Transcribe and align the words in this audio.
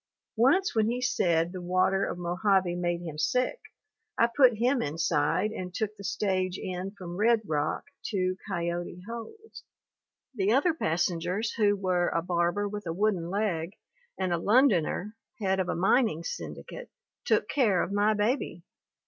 Once 0.37 0.73
when 0.73 0.87
he 0.89 0.99
said 0.99 1.51
the 1.51 1.61
water 1.61 2.05
of 2.07 2.17
Mojave 2.17 2.73
made 2.73 3.01
him 3.03 3.19
sick, 3.19 3.59
I 4.17 4.29
put 4.35 4.57
him 4.57 4.81
inside 4.81 5.51
and 5.51 5.71
took 5.75 5.95
the 5.95 6.03
stage 6.03 6.57
in 6.57 6.89
from 6.97 7.17
Red 7.17 7.41
Rock 7.45 7.83
to 8.05 8.35
Coyote 8.49 9.03
Holes. 9.07 9.63
The 10.33 10.53
other 10.53 10.73
passengers 10.73 11.53
who 11.53 11.75
were 11.75 12.07
a 12.09 12.23
barber 12.23 12.67
with 12.67 12.87
a 12.87 12.93
wooden 12.93 13.29
leg, 13.29 13.73
and 14.17 14.33
a 14.33 14.39
Londoner, 14.39 15.15
head 15.39 15.59
of 15.59 15.69
a 15.69 15.75
mining 15.75 16.23
syndicate, 16.23 16.89
took 17.23 17.47
care 17.47 17.83
of 17.83 17.91
my 17.91 18.15
baby. 18.15 18.63